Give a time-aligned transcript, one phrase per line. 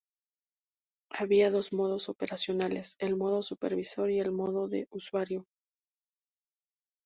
[1.11, 5.45] Había dos modos operacionales, el modo supervisor y el modo de usuario.